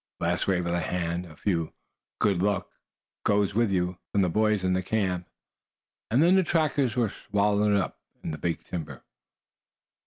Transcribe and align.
A 0.19 0.23
last 0.23 0.47
wave 0.47 0.65
of 0.65 0.71
the 0.71 0.79
hand, 0.79 1.27
a 1.27 1.35
few 1.35 1.73
"good 2.17 2.41
luck 2.41 2.71
go 3.23 3.41
with 3.53 3.69
you's," 3.71 3.97
from 4.11 4.21
the 4.23 4.31
boys 4.31 4.63
in 4.63 4.73
the 4.73 4.81
camp, 4.81 5.27
and 6.09 6.23
then 6.23 6.33
the 6.35 6.41
trackers 6.43 6.95
were 6.95 7.13
swallowed 7.29 7.75
up 7.77 7.99
in 8.23 8.31
the 8.31 8.39
big 8.39 8.61
timber. 8.63 9.03